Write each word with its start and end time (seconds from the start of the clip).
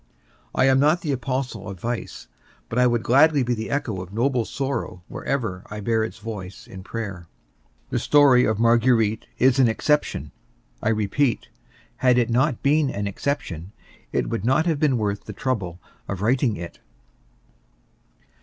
I 0.55 0.65
am 0.65 0.79
not 0.79 1.01
the 1.01 1.11
apostle 1.11 1.69
of 1.69 1.79
vice, 1.79 2.25
but 2.69 2.79
I 2.79 2.87
would 2.87 3.03
gladly 3.03 3.43
be 3.43 3.53
the 3.53 3.69
echo 3.69 4.01
of 4.01 4.11
noble 4.11 4.45
sorrow 4.45 5.03
wherever 5.07 5.61
I 5.69 5.79
bear 5.79 6.03
its 6.03 6.17
voice 6.17 6.65
in 6.65 6.81
prayer. 6.81 7.27
The 7.91 7.99
story 7.99 8.43
of 8.43 8.57
Marguerite 8.57 9.27
is 9.37 9.59
an 9.59 9.67
exception, 9.67 10.31
I 10.81 10.89
repeat; 10.89 11.49
had 11.97 12.17
it 12.17 12.31
not 12.31 12.63
been 12.63 12.89
an 12.89 13.05
exception, 13.05 13.73
it 14.11 14.27
would 14.27 14.43
not 14.43 14.65
have 14.65 14.79
been 14.79 14.97
worth 14.97 15.25
the 15.25 15.33
trouble 15.33 15.79
of 16.07 16.23
writing 16.23 16.55
it. 16.57 16.79